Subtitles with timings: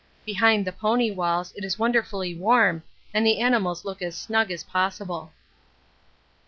[0.25, 2.81] Behind the pony walls it is wonderfully warm
[3.13, 5.31] and the animals look as snug as possible.